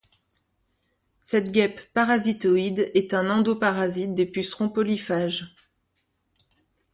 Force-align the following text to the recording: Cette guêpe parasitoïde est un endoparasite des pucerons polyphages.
Cette 1.21 1.51
guêpe 1.51 1.79
parasitoïde 1.93 2.89
est 2.95 3.13
un 3.13 3.29
endoparasite 3.29 4.15
des 4.15 4.25
pucerons 4.25 4.67
polyphages. 4.69 5.55